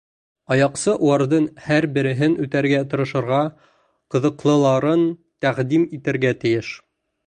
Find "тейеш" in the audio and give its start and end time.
6.45-6.79